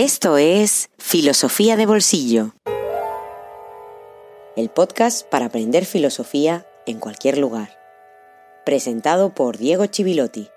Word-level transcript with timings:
Esto 0.00 0.38
es 0.38 0.90
Filosofía 0.96 1.76
de 1.76 1.84
Bolsillo, 1.84 2.54
el 4.54 4.70
podcast 4.70 5.28
para 5.28 5.46
aprender 5.46 5.86
filosofía 5.86 6.68
en 6.86 7.00
cualquier 7.00 7.36
lugar. 7.36 7.76
Presentado 8.64 9.34
por 9.34 9.58
Diego 9.58 9.86
Chivilotti. 9.86 10.50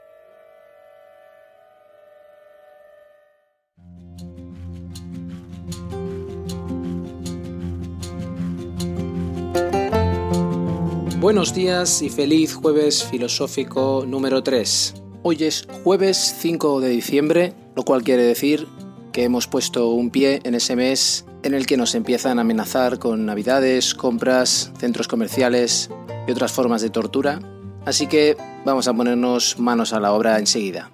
Buenos 11.20 11.56
días 11.56 12.04
y 12.04 12.12
feliz 12.12 12.54
jueves 12.54 13.04
filosófico 13.06 14.06
número 14.06 14.44
3. 14.44 14.94
Hoy 15.24 15.38
es 15.46 15.68
jueves 15.84 16.36
5 16.42 16.80
de 16.80 16.90
diciembre, 16.90 17.54
lo 17.76 17.82
cual 17.82 18.04
quiere 18.04 18.22
decir 18.22 18.68
que 19.12 19.24
hemos 19.24 19.48
puesto 19.48 19.90
un 19.90 20.10
pie 20.10 20.42
en 20.44 20.56
ese 20.56 20.76
mes 20.76 21.26
en 21.44 21.54
el 21.54 21.66
que 21.66 21.78
nos 21.78 21.96
empiezan 21.96 22.38
a 22.38 22.42
amenazar 22.42 23.00
con 23.00 23.26
navidades, 23.26 23.94
compras, 23.94 24.72
centros 24.80 25.08
comerciales 25.08 25.90
y 26.28 26.32
otras 26.32 26.52
formas 26.52 26.82
de 26.82 26.90
tortura. 26.90 27.40
Así 27.86 28.08
que 28.08 28.38
vamos 28.66 28.88
a 28.88 28.94
ponernos 28.94 29.60
manos 29.60 29.94
a 29.94 30.00
la 30.00 30.14
obra 30.14 30.38
enseguida. 30.40 30.92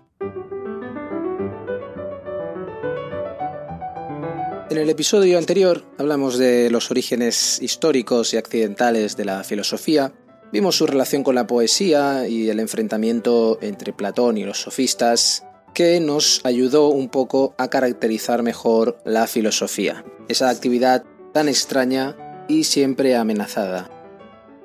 En 4.70 4.78
el 4.78 4.90
episodio 4.90 5.38
anterior 5.38 5.86
hablamos 5.98 6.38
de 6.38 6.70
los 6.70 6.92
orígenes 6.92 7.60
históricos 7.62 8.34
y 8.34 8.38
accidentales 8.38 9.18
de 9.18 9.26
la 9.26 9.44
filosofía, 9.44 10.14
vimos 10.52 10.76
su 10.76 10.86
relación 10.86 11.24
con 11.24 11.36
la 11.36 11.48
poesía 11.48 12.28
y 12.28 12.50
el 12.50 12.60
enfrentamiento 12.60 13.58
entre 13.62 13.94
Platón 13.94 14.38
y 14.38 14.44
los 14.44 14.62
sofistas, 14.62 15.47
que 15.78 16.00
nos 16.00 16.42
ayudó 16.44 16.88
un 16.88 17.08
poco 17.08 17.54
a 17.60 17.68
caracterizar 17.68 18.42
mejor 18.42 18.98
la 19.06 19.28
filosofía, 19.28 20.04
esa 20.28 20.50
actividad 20.50 21.04
tan 21.36 21.48
extraña 21.48 22.18
y 22.48 22.64
siempre 22.64 23.16
amenazada. 23.16 23.88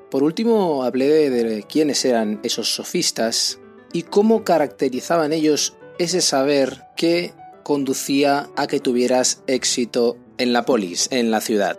Por 0.09 0.23
último, 0.23 0.83
hablé 0.83 1.29
de 1.29 1.61
quiénes 1.69 2.03
eran 2.03 2.39
esos 2.41 2.73
sofistas 2.73 3.59
y 3.91 4.01
cómo 4.01 4.43
caracterizaban 4.43 5.33
ellos 5.33 5.75
ese 5.99 6.19
saber 6.19 6.81
que 6.95 7.35
conducía 7.61 8.49
a 8.55 8.65
que 8.65 8.79
tuvieras 8.79 9.43
éxito 9.45 10.17
en 10.39 10.51
la 10.51 10.65
polis, 10.65 11.09
en 11.11 11.29
la 11.29 11.41
ciudad. 11.41 11.77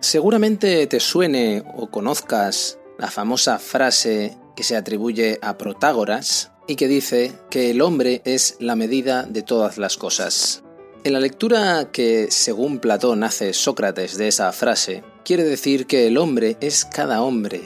Seguramente 0.00 0.84
te 0.88 0.98
suene 0.98 1.62
o 1.76 1.92
conozcas 1.92 2.80
la 2.98 3.06
famosa 3.06 3.60
frase 3.60 4.36
que 4.56 4.64
se 4.64 4.74
atribuye 4.74 5.38
a 5.42 5.56
Protágoras, 5.58 6.50
y 6.68 6.76
que 6.76 6.86
dice 6.86 7.32
que 7.50 7.70
el 7.70 7.80
hombre 7.80 8.22
es 8.24 8.56
la 8.60 8.76
medida 8.76 9.24
de 9.24 9.42
todas 9.42 9.78
las 9.78 9.96
cosas. 9.96 10.62
En 11.02 11.14
la 11.14 11.20
lectura 11.20 11.90
que, 11.90 12.28
según 12.30 12.78
Platón, 12.78 13.24
hace 13.24 13.54
Sócrates 13.54 14.18
de 14.18 14.28
esa 14.28 14.52
frase, 14.52 15.02
quiere 15.24 15.44
decir 15.44 15.86
que 15.86 16.06
el 16.06 16.18
hombre 16.18 16.58
es 16.60 16.84
cada 16.84 17.22
hombre, 17.22 17.62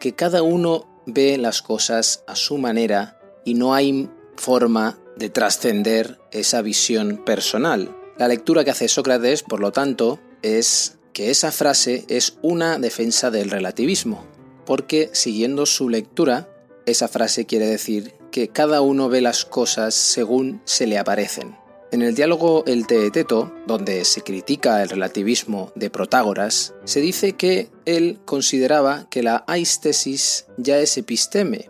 que 0.00 0.14
cada 0.14 0.42
uno 0.42 1.02
ve 1.04 1.36
las 1.36 1.60
cosas 1.60 2.24
a 2.26 2.34
su 2.34 2.56
manera 2.56 3.20
y 3.44 3.54
no 3.54 3.74
hay 3.74 4.08
forma 4.36 4.98
de 5.16 5.28
trascender 5.28 6.18
esa 6.32 6.62
visión 6.62 7.22
personal. 7.24 7.94
La 8.16 8.28
lectura 8.28 8.64
que 8.64 8.70
hace 8.70 8.88
Sócrates, 8.88 9.42
por 9.42 9.60
lo 9.60 9.72
tanto, 9.72 10.18
es 10.40 10.98
que 11.12 11.30
esa 11.30 11.52
frase 11.52 12.06
es 12.08 12.38
una 12.40 12.78
defensa 12.78 13.30
del 13.30 13.50
relativismo, 13.50 14.24
porque 14.64 15.10
siguiendo 15.12 15.66
su 15.66 15.90
lectura, 15.90 16.48
esa 16.86 17.08
frase 17.08 17.44
quiere 17.44 17.66
decir 17.66 18.19
que 18.30 18.48
cada 18.48 18.80
uno 18.80 19.08
ve 19.08 19.20
las 19.20 19.44
cosas 19.44 19.94
según 19.94 20.60
se 20.64 20.86
le 20.86 20.98
aparecen. 20.98 21.56
En 21.92 22.02
el 22.02 22.14
diálogo 22.14 22.62
El 22.66 22.86
Teeteto, 22.86 23.52
donde 23.66 24.04
se 24.04 24.22
critica 24.22 24.80
el 24.80 24.88
relativismo 24.88 25.72
de 25.74 25.90
Protágoras, 25.90 26.72
se 26.84 27.00
dice 27.00 27.32
que 27.32 27.68
él 27.84 28.20
consideraba 28.24 29.08
que 29.10 29.24
la 29.24 29.42
aistesis 29.48 30.46
ya 30.56 30.78
es 30.78 30.96
episteme, 30.96 31.68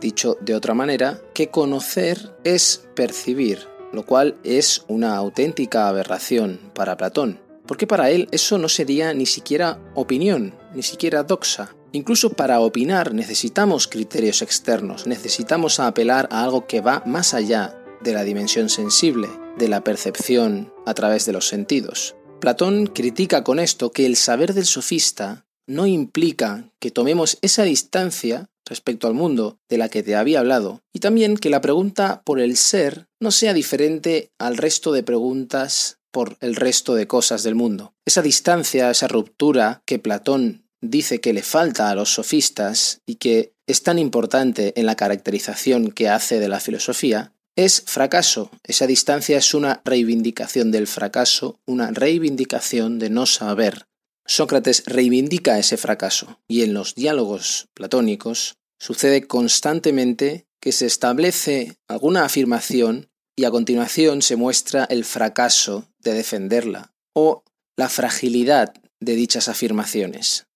dicho 0.00 0.38
de 0.40 0.54
otra 0.54 0.72
manera, 0.72 1.20
que 1.34 1.50
conocer 1.50 2.34
es 2.42 2.88
percibir, 2.94 3.68
lo 3.92 4.06
cual 4.06 4.38
es 4.44 4.84
una 4.88 5.16
auténtica 5.16 5.88
aberración 5.88 6.58
para 6.74 6.96
Platón, 6.96 7.38
porque 7.66 7.86
para 7.86 8.10
él 8.10 8.28
eso 8.32 8.56
no 8.56 8.70
sería 8.70 9.12
ni 9.12 9.26
siquiera 9.26 9.78
opinión, 9.94 10.54
ni 10.74 10.82
siquiera 10.82 11.22
doxa, 11.22 11.76
Incluso 11.92 12.30
para 12.30 12.60
opinar 12.60 13.14
necesitamos 13.14 13.88
criterios 13.88 14.42
externos, 14.42 15.06
necesitamos 15.06 15.80
apelar 15.80 16.28
a 16.30 16.44
algo 16.44 16.66
que 16.66 16.80
va 16.80 17.02
más 17.04 17.34
allá 17.34 17.76
de 18.00 18.12
la 18.12 18.24
dimensión 18.24 18.68
sensible, 18.68 19.28
de 19.58 19.68
la 19.68 19.82
percepción 19.82 20.72
a 20.86 20.94
través 20.94 21.26
de 21.26 21.32
los 21.32 21.48
sentidos. 21.48 22.16
Platón 22.40 22.86
critica 22.86 23.44
con 23.44 23.58
esto 23.58 23.90
que 23.90 24.06
el 24.06 24.16
saber 24.16 24.54
del 24.54 24.66
sofista 24.66 25.46
no 25.66 25.86
implica 25.86 26.70
que 26.78 26.90
tomemos 26.90 27.38
esa 27.42 27.64
distancia 27.64 28.48
respecto 28.66 29.08
al 29.08 29.14
mundo 29.14 29.58
de 29.68 29.78
la 29.78 29.88
que 29.88 30.02
te 30.02 30.14
había 30.14 30.40
hablado, 30.40 30.80
y 30.92 31.00
también 31.00 31.36
que 31.36 31.50
la 31.50 31.60
pregunta 31.60 32.22
por 32.24 32.40
el 32.40 32.56
ser 32.56 33.08
no 33.20 33.32
sea 33.32 33.52
diferente 33.52 34.30
al 34.38 34.56
resto 34.56 34.92
de 34.92 35.02
preguntas 35.02 35.98
por 36.12 36.36
el 36.40 36.56
resto 36.56 36.94
de 36.94 37.06
cosas 37.06 37.42
del 37.42 37.56
mundo. 37.56 37.94
Esa 38.06 38.22
distancia, 38.22 38.90
esa 38.90 39.08
ruptura 39.08 39.82
que 39.86 39.98
Platón 39.98 40.69
dice 40.80 41.20
que 41.20 41.32
le 41.32 41.42
falta 41.42 41.90
a 41.90 41.94
los 41.94 42.14
sofistas 42.14 43.00
y 43.06 43.16
que 43.16 43.52
es 43.66 43.82
tan 43.82 43.98
importante 43.98 44.72
en 44.76 44.86
la 44.86 44.96
caracterización 44.96 45.90
que 45.92 46.08
hace 46.08 46.40
de 46.40 46.48
la 46.48 46.60
filosofía, 46.60 47.32
es 47.56 47.82
fracaso. 47.86 48.50
Esa 48.64 48.86
distancia 48.86 49.36
es 49.38 49.54
una 49.54 49.82
reivindicación 49.84 50.70
del 50.70 50.86
fracaso, 50.86 51.60
una 51.66 51.90
reivindicación 51.90 52.98
de 52.98 53.10
no 53.10 53.26
saber. 53.26 53.86
Sócrates 54.26 54.84
reivindica 54.86 55.58
ese 55.58 55.76
fracaso 55.76 56.40
y 56.48 56.62
en 56.62 56.72
los 56.72 56.94
diálogos 56.94 57.68
platónicos 57.74 58.56
sucede 58.78 59.26
constantemente 59.26 60.46
que 60.60 60.72
se 60.72 60.86
establece 60.86 61.76
alguna 61.88 62.24
afirmación 62.24 63.10
y 63.36 63.44
a 63.44 63.50
continuación 63.50 64.22
se 64.22 64.36
muestra 64.36 64.84
el 64.84 65.04
fracaso 65.04 65.88
de 65.98 66.14
defenderla 66.14 66.92
o 67.14 67.42
la 67.76 67.88
fragilidad 67.88 68.74
de 69.00 69.14
dichas 69.14 69.48
afirmaciones. 69.48 70.46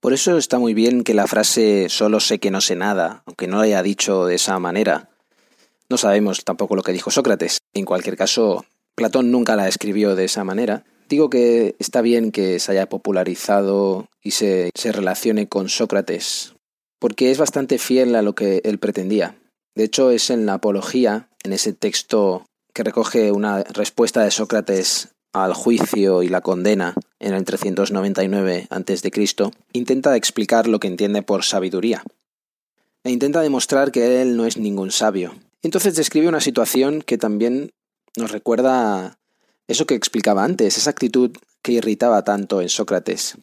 Por 0.00 0.14
eso 0.14 0.38
está 0.38 0.58
muy 0.58 0.72
bien 0.72 1.04
que 1.04 1.12
la 1.12 1.26
frase 1.26 1.90
solo 1.90 2.20
sé 2.20 2.38
que 2.38 2.50
no 2.50 2.62
sé 2.62 2.74
nada, 2.74 3.22
aunque 3.26 3.46
no 3.46 3.56
lo 3.56 3.62
haya 3.62 3.82
dicho 3.82 4.24
de 4.24 4.36
esa 4.36 4.58
manera. 4.58 5.10
No 5.90 5.98
sabemos 5.98 6.42
tampoco 6.42 6.74
lo 6.74 6.82
que 6.82 6.92
dijo 6.92 7.10
Sócrates. 7.10 7.58
En 7.74 7.84
cualquier 7.84 8.16
caso, 8.16 8.64
Platón 8.94 9.30
nunca 9.30 9.56
la 9.56 9.68
escribió 9.68 10.16
de 10.16 10.24
esa 10.24 10.42
manera. 10.42 10.84
Digo 11.10 11.28
que 11.28 11.76
está 11.78 12.00
bien 12.00 12.32
que 12.32 12.60
se 12.60 12.72
haya 12.72 12.88
popularizado 12.88 14.08
y 14.22 14.30
se, 14.30 14.70
se 14.74 14.90
relacione 14.92 15.48
con 15.48 15.68
Sócrates, 15.68 16.54
porque 16.98 17.30
es 17.30 17.36
bastante 17.36 17.76
fiel 17.76 18.14
a 18.14 18.22
lo 18.22 18.34
que 18.34 18.62
él 18.64 18.78
pretendía. 18.78 19.36
De 19.74 19.84
hecho, 19.84 20.10
es 20.10 20.30
en 20.30 20.46
la 20.46 20.54
Apología, 20.54 21.28
en 21.42 21.52
ese 21.52 21.74
texto 21.74 22.46
que 22.72 22.84
recoge 22.84 23.32
una 23.32 23.64
respuesta 23.64 24.22
de 24.22 24.30
Sócrates 24.30 25.10
al 25.32 25.54
juicio 25.54 26.22
y 26.22 26.28
la 26.28 26.40
condena 26.40 26.94
en 27.18 27.34
el 27.34 27.44
399 27.44 28.66
a.C., 28.70 29.10
intenta 29.72 30.16
explicar 30.16 30.66
lo 30.66 30.80
que 30.80 30.88
entiende 30.88 31.22
por 31.22 31.44
sabiduría. 31.44 32.02
E 33.04 33.10
intenta 33.10 33.40
demostrar 33.40 33.92
que 33.92 34.20
él 34.20 34.36
no 34.36 34.44
es 34.46 34.56
ningún 34.56 34.90
sabio. 34.90 35.34
Entonces 35.62 35.94
describe 35.94 36.28
una 36.28 36.40
situación 36.40 37.02
que 37.02 37.18
también 37.18 37.72
nos 38.16 38.30
recuerda 38.30 39.18
eso 39.68 39.86
que 39.86 39.94
explicaba 39.94 40.44
antes, 40.44 40.76
esa 40.76 40.90
actitud 40.90 41.30
que 41.62 41.72
irritaba 41.72 42.24
tanto 42.24 42.60
en 42.60 42.68
Sócrates. 42.68 43.36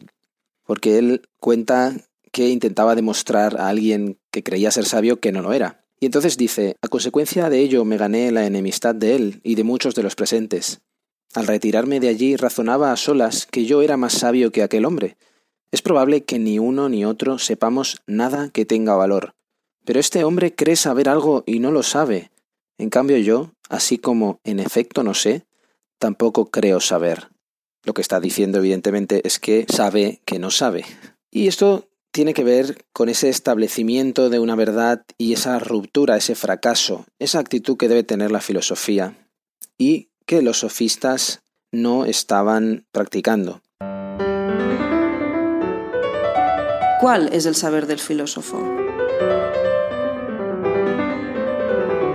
Porque 0.64 0.98
él 0.98 1.22
cuenta 1.40 1.94
que 2.30 2.50
intentaba 2.50 2.94
demostrar 2.94 3.58
a 3.58 3.68
alguien 3.68 4.18
que 4.30 4.42
creía 4.42 4.70
ser 4.70 4.84
sabio 4.84 5.20
que 5.20 5.32
no 5.32 5.42
lo 5.42 5.52
era. 5.52 5.84
Y 6.00 6.06
entonces 6.06 6.36
dice, 6.36 6.76
a 6.82 6.88
consecuencia 6.88 7.48
de 7.48 7.60
ello 7.60 7.84
me 7.84 7.96
gané 7.96 8.30
la 8.30 8.46
enemistad 8.46 8.94
de 8.94 9.16
él 9.16 9.40
y 9.42 9.54
de 9.54 9.64
muchos 9.64 9.94
de 9.94 10.02
los 10.02 10.14
presentes. 10.14 10.80
Al 11.34 11.46
retirarme 11.46 12.00
de 12.00 12.08
allí 12.08 12.36
razonaba 12.36 12.92
a 12.92 12.96
solas 12.96 13.46
que 13.46 13.64
yo 13.64 13.82
era 13.82 13.96
más 13.96 14.14
sabio 14.14 14.50
que 14.50 14.62
aquel 14.62 14.84
hombre. 14.84 15.16
Es 15.70 15.82
probable 15.82 16.24
que 16.24 16.38
ni 16.38 16.58
uno 16.58 16.88
ni 16.88 17.04
otro 17.04 17.38
sepamos 17.38 18.00
nada 18.06 18.48
que 18.50 18.64
tenga 18.64 18.94
valor. 18.94 19.34
Pero 19.84 20.00
este 20.00 20.24
hombre 20.24 20.54
cree 20.54 20.76
saber 20.76 21.08
algo 21.08 21.44
y 21.46 21.60
no 21.60 21.70
lo 21.70 21.82
sabe. 21.82 22.30
En 22.78 22.90
cambio 22.90 23.18
yo, 23.18 23.52
así 23.68 23.98
como 23.98 24.40
en 24.44 24.60
efecto 24.60 25.02
no 25.02 25.14
sé, 25.14 25.46
tampoco 25.98 26.50
creo 26.50 26.80
saber. 26.80 27.28
Lo 27.84 27.92
que 27.92 28.02
está 28.02 28.20
diciendo 28.20 28.58
evidentemente 28.58 29.26
es 29.26 29.38
que 29.38 29.66
sabe 29.68 30.20
que 30.24 30.38
no 30.38 30.50
sabe. 30.50 30.84
Y 31.30 31.48
esto 31.48 31.88
tiene 32.10 32.34
que 32.34 32.44
ver 32.44 32.86
con 32.92 33.08
ese 33.08 33.28
establecimiento 33.28 34.30
de 34.30 34.38
una 34.38 34.56
verdad 34.56 35.04
y 35.18 35.34
esa 35.34 35.58
ruptura, 35.58 36.16
ese 36.16 36.34
fracaso, 36.34 37.06
esa 37.18 37.38
actitud 37.38 37.76
que 37.76 37.88
debe 37.88 38.02
tener 38.02 38.30
la 38.30 38.40
filosofía 38.40 39.14
y 39.76 40.07
que 40.28 40.42
los 40.42 40.58
sofistas 40.58 41.40
no 41.72 42.04
estaban 42.04 42.84
practicando. 42.92 43.62
¿Cuál 47.00 47.30
es 47.32 47.46
el 47.46 47.54
saber 47.54 47.86
del 47.86 47.98
filósofo? 47.98 48.58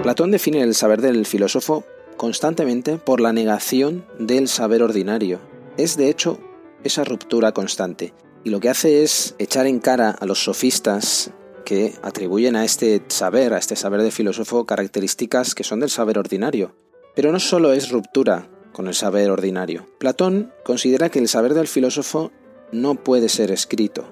Platón 0.04 0.30
define 0.30 0.62
el 0.62 0.76
saber 0.76 1.02
del 1.02 1.26
filósofo 1.26 1.86
constantemente 2.16 2.98
por 2.98 3.20
la 3.20 3.34
negación 3.34 4.06
del 4.20 4.48
saber 4.48 4.84
ordinario. 4.84 5.40
Es 5.78 5.98
de 5.98 6.10
hecho 6.10 6.38
esa 6.84 7.04
ruptura 7.04 7.52
constante. 7.52 8.14
Y 8.44 8.52
lo 8.52 8.60
que 8.60 8.70
hace 8.70 9.02
es 9.02 9.34
echar 9.40 9.66
en 9.66 9.80
cara 9.80 10.12
a 10.12 10.28
los 10.28 10.44
sofistas 10.44 11.32
que 11.66 11.96
atribuyen 12.04 12.56
a 12.58 12.64
este 12.64 13.02
saber, 13.08 13.54
a 13.54 13.58
este 13.58 13.76
saber 13.76 14.04
de 14.04 14.12
filósofo, 14.12 14.68
características 14.68 15.56
que 15.56 15.64
son 15.64 15.80
del 15.80 15.90
saber 15.90 16.20
ordinario. 16.20 16.76
Pero 17.16 17.32
no 17.32 17.40
solo 17.40 17.74
es 17.74 17.90
ruptura 17.90 18.50
con 18.72 18.88
el 18.88 18.96
saber 18.96 19.30
ordinario. 19.30 19.88
Platón 20.00 20.52
considera 20.64 21.10
que 21.10 21.20
el 21.20 21.28
saber 21.28 21.54
del 21.54 21.68
filósofo 21.68 22.32
no 22.72 22.96
puede 22.96 23.30
ser 23.30 23.52
escrito, 23.52 24.06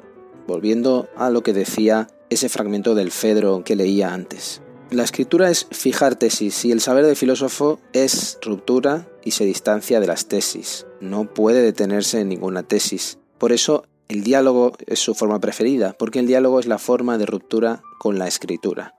volviendo 0.48 1.10
a 1.16 1.30
lo 1.30 1.42
que 1.42 1.54
decía 1.54 2.08
ese 2.30 2.48
fragmento 2.48 2.96
del 2.96 3.12
Fedro 3.12 3.64
que 3.64 3.76
leía 3.76 4.14
antes. 4.14 4.62
La 4.92 5.04
escritura 5.04 5.50
es 5.50 5.68
fijar 5.72 6.16
tesis 6.16 6.66
y 6.66 6.72
el 6.72 6.82
saber 6.82 7.06
del 7.06 7.16
filósofo 7.16 7.80
es 7.94 8.38
ruptura 8.42 9.08
y 9.24 9.32
se 9.32 9.46
distancia 9.46 10.00
de 10.00 10.08
las 10.08 10.28
tesis. 10.28 10.86
No 11.00 11.34
puede 11.34 11.62
detenerse 11.62 12.20
en 12.20 12.30
ninguna 12.30 12.64
tesis. 12.64 13.18
Por 13.38 13.52
eso 13.52 13.86
el 14.10 14.24
diálogo 14.24 14.74
es 14.88 15.00
su 15.00 15.16
forma 15.16 15.40
preferida, 15.40 15.96
porque 15.98 16.20
el 16.20 16.28
diálogo 16.28 16.60
es 16.60 16.68
la 16.68 16.78
forma 16.78 17.18
de 17.18 17.26
ruptura 17.26 17.82
con 18.00 18.20
la 18.20 18.28
escritura. 18.28 18.94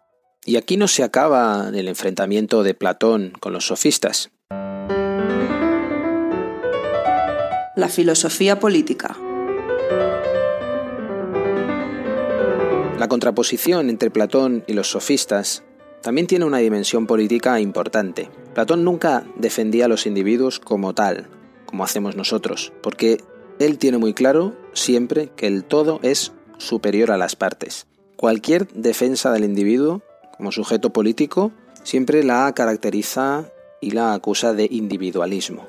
Y 0.44 0.56
aquí 0.56 0.77
no 0.77 0.89
se 0.89 1.05
acaba 1.05 1.71
el 1.73 1.87
enfrentamiento 1.87 2.65
de 2.65 2.75
Platón 2.75 3.33
con 3.39 3.53
los 3.53 3.67
sofistas. 3.67 4.33
La 7.77 7.89
filosofía 7.89 8.59
política. 8.59 9.17
La 12.99 13.06
contraposición 13.09 13.89
entre 13.89 14.11
Platón 14.11 14.65
y 14.67 14.73
los 14.73 14.91
sofistas 14.91 15.62
también 16.03 16.27
tiene 16.27 16.44
una 16.44 16.59
dimensión 16.59 17.06
política 17.06 17.61
importante. 17.61 18.29
Platón 18.53 18.83
nunca 18.83 19.25
defendía 19.37 19.85
a 19.85 19.89
los 19.89 20.06
individuos 20.06 20.59
como 20.59 20.93
tal, 20.93 21.29
como 21.67 21.85
hacemos 21.85 22.17
nosotros, 22.17 22.73
porque 22.83 23.23
él 23.61 23.79
tiene 23.79 23.99
muy 23.99 24.12
claro 24.12 24.56
siempre 24.73 25.31
que 25.37 25.47
el 25.47 25.62
todo 25.62 26.00
es 26.03 26.33
superior 26.59 27.12
a 27.12 27.17
las 27.17 27.37
partes. 27.37 27.87
Cualquier 28.17 28.67
defensa 28.73 29.31
del 29.31 29.44
individuo 29.44 30.03
como 30.43 30.50
sujeto 30.50 30.93
político 30.93 31.53
siempre 31.85 32.25
la 32.25 32.53
caracteriza 32.53 33.53
y 33.81 33.93
la 33.93 34.12
acusa 34.12 34.55
de 34.55 34.67
individualismo. 34.69 35.69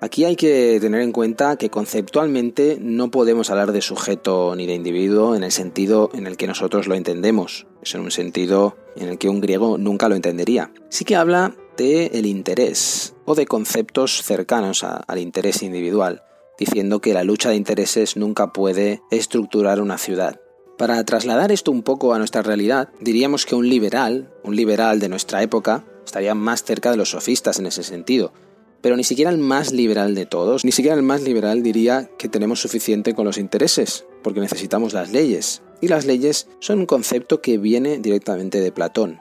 Aquí 0.00 0.24
hay 0.24 0.36
que 0.36 0.78
tener 0.80 1.00
en 1.00 1.10
cuenta 1.10 1.56
que 1.56 1.68
conceptualmente 1.68 2.78
no 2.80 3.10
podemos 3.10 3.50
hablar 3.50 3.72
de 3.72 3.82
sujeto 3.82 4.54
ni 4.54 4.66
de 4.66 4.74
individuo 4.74 5.34
en 5.34 5.42
el 5.42 5.50
sentido 5.50 6.10
en 6.14 6.28
el 6.28 6.36
que 6.36 6.46
nosotros 6.46 6.86
lo 6.86 6.94
entendemos. 6.94 7.66
Es 7.82 7.92
en 7.96 8.02
un 8.02 8.12
sentido 8.12 8.76
en 8.94 9.08
el 9.08 9.18
que 9.18 9.28
un 9.28 9.40
griego 9.40 9.78
nunca 9.78 10.08
lo 10.08 10.14
entendería. 10.14 10.72
Sí 10.90 11.04
que 11.04 11.16
habla 11.16 11.56
de 11.76 12.06
el 12.14 12.24
interés 12.24 13.16
o 13.24 13.34
de 13.34 13.46
conceptos 13.46 14.22
cercanos 14.22 14.84
al 14.84 15.18
interés 15.18 15.64
individual, 15.64 16.22
diciendo 16.56 17.00
que 17.00 17.14
la 17.14 17.24
lucha 17.24 17.48
de 17.48 17.56
intereses 17.56 18.16
nunca 18.16 18.52
puede 18.52 19.02
estructurar 19.10 19.80
una 19.80 19.98
ciudad. 19.98 20.40
Para 20.78 21.04
trasladar 21.04 21.50
esto 21.50 21.72
un 21.72 21.82
poco 21.82 22.14
a 22.14 22.18
nuestra 22.18 22.42
realidad, 22.42 22.88
diríamos 23.00 23.46
que 23.46 23.56
un 23.56 23.68
liberal, 23.68 24.32
un 24.44 24.54
liberal 24.54 25.00
de 25.00 25.08
nuestra 25.08 25.42
época, 25.42 25.84
estaría 26.06 26.36
más 26.36 26.62
cerca 26.62 26.92
de 26.92 26.96
los 26.96 27.10
sofistas 27.10 27.58
en 27.58 27.66
ese 27.66 27.82
sentido, 27.82 28.32
pero 28.80 28.96
ni 28.96 29.02
siquiera 29.02 29.32
el 29.32 29.38
más 29.38 29.72
liberal 29.72 30.14
de 30.14 30.24
todos, 30.24 30.64
ni 30.64 30.70
siquiera 30.70 30.96
el 30.96 31.02
más 31.02 31.22
liberal 31.22 31.64
diría 31.64 32.08
que 32.16 32.28
tenemos 32.28 32.60
suficiente 32.60 33.12
con 33.12 33.24
los 33.24 33.38
intereses, 33.38 34.06
porque 34.22 34.38
necesitamos 34.38 34.92
las 34.92 35.10
leyes. 35.10 35.62
Y 35.80 35.88
las 35.88 36.06
leyes 36.06 36.46
son 36.60 36.78
un 36.78 36.86
concepto 36.86 37.42
que 37.42 37.58
viene 37.58 37.98
directamente 37.98 38.60
de 38.60 38.70
Platón. 38.70 39.18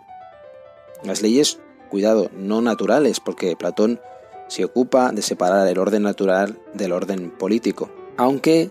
Las 1.03 1.23
leyes, 1.23 1.57
cuidado, 1.89 2.29
no 2.37 2.61
naturales, 2.61 3.19
porque 3.19 3.55
Platón 3.55 3.99
se 4.47 4.63
ocupa 4.63 5.11
de 5.11 5.23
separar 5.23 5.67
el 5.67 5.79
orden 5.79 6.03
natural 6.03 6.59
del 6.75 6.91
orden 6.91 7.31
político, 7.31 7.89
aunque 8.15 8.69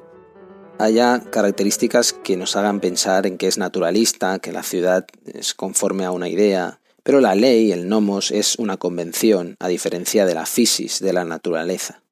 haya 0.78 1.20
características 1.30 2.12
que 2.12 2.36
nos 2.36 2.56
hagan 2.56 2.80
pensar 2.80 3.26
en 3.26 3.38
que 3.38 3.46
es 3.46 3.58
naturalista, 3.58 4.38
que 4.38 4.52
la 4.52 4.62
ciudad 4.62 5.06
es 5.26 5.54
conforme 5.54 6.04
a 6.04 6.10
una 6.10 6.28
idea, 6.28 6.80
pero 7.02 7.20
la 7.20 7.34
ley, 7.34 7.72
el 7.72 7.88
nomos, 7.88 8.30
es 8.30 8.56
una 8.56 8.76
convención, 8.76 9.56
a 9.60 9.68
diferencia 9.68 10.26
de 10.26 10.34
la 10.34 10.44
fisis, 10.44 11.00
de 11.00 11.12
la 11.12 11.24
naturaleza. 11.24 12.02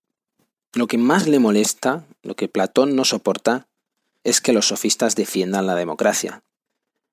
Lo 0.72 0.86
que 0.86 0.98
más 0.98 1.26
le 1.26 1.38
molesta, 1.38 2.04
lo 2.22 2.36
que 2.36 2.48
Platón 2.48 2.96
no 2.96 3.04
soporta, 3.04 3.66
es 4.22 4.40
que 4.40 4.52
los 4.52 4.68
sofistas 4.68 5.16
defiendan 5.16 5.66
la 5.66 5.74
democracia. 5.74 6.42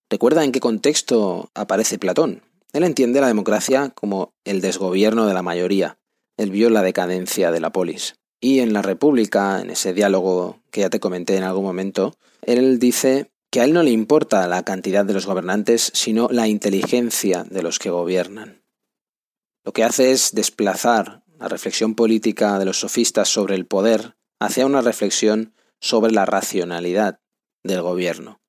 Recuerda 0.09 0.43
en 0.43 0.51
qué 0.51 0.59
contexto 0.59 1.49
aparece 1.53 1.97
Platón. 1.97 2.41
Él 2.73 2.83
entiende 2.83 3.21
la 3.21 3.27
democracia 3.27 3.89
como 3.89 4.33
el 4.45 4.61
desgobierno 4.61 5.25
de 5.25 5.33
la 5.33 5.41
mayoría. 5.41 5.97
Él 6.37 6.51
vio 6.51 6.69
la 6.69 6.83
decadencia 6.83 7.51
de 7.51 7.59
la 7.59 7.71
polis. 7.71 8.15
Y 8.41 8.59
en 8.59 8.73
la 8.73 8.81
República, 8.81 9.61
en 9.61 9.69
ese 9.69 9.93
diálogo 9.93 10.59
que 10.71 10.81
ya 10.81 10.89
te 10.89 10.99
comenté 10.99 11.37
en 11.37 11.43
algún 11.43 11.63
momento, 11.63 12.15
él 12.41 12.79
dice 12.79 13.31
que 13.51 13.61
a 13.61 13.65
él 13.65 13.73
no 13.73 13.83
le 13.83 13.91
importa 13.91 14.47
la 14.47 14.63
cantidad 14.63 15.05
de 15.05 15.13
los 15.13 15.27
gobernantes, 15.27 15.91
sino 15.93 16.27
la 16.31 16.47
inteligencia 16.47 17.45
de 17.49 17.61
los 17.61 17.77
que 17.77 17.91
gobiernan. 17.91 18.63
Lo 19.63 19.73
que 19.73 19.83
hace 19.83 20.11
es 20.11 20.31
desplazar 20.33 21.23
la 21.37 21.47
reflexión 21.49 21.93
política 21.93 22.57
de 22.57 22.65
los 22.65 22.79
sofistas 22.79 23.29
sobre 23.29 23.55
el 23.55 23.67
poder 23.67 24.15
hacia 24.39 24.65
una 24.65 24.81
reflexión 24.81 25.53
sobre 25.79 26.11
la 26.11 26.25
racionalidad 26.25 27.19
del 27.63 27.83
gobierno. 27.83 28.41